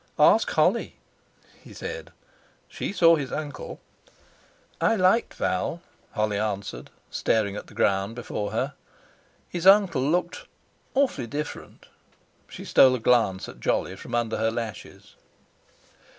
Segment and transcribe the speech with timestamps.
[0.17, 0.95] "Ask Holly,"
[1.63, 2.11] he said;
[2.67, 3.79] "she saw his uncle."
[4.81, 8.73] "I liked Val," Holly answered, staring at the ground before her;
[9.47, 11.85] "his uncle looked—awfully different."
[12.47, 15.13] She stole a glance at Jolly from under her lashes.